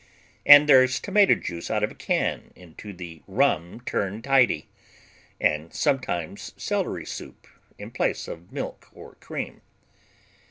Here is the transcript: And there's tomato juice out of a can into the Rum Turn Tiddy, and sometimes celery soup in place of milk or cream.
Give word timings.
And 0.47 0.67
there's 0.67 0.99
tomato 0.99 1.35
juice 1.35 1.69
out 1.69 1.83
of 1.83 1.91
a 1.91 1.93
can 1.93 2.51
into 2.55 2.91
the 2.91 3.21
Rum 3.27 3.81
Turn 3.85 4.23
Tiddy, 4.23 4.67
and 5.39 5.71
sometimes 5.75 6.53
celery 6.57 7.05
soup 7.05 7.45
in 7.77 7.91
place 7.91 8.27
of 8.27 8.51
milk 8.51 8.89
or 8.93 9.13
cream. 9.19 9.61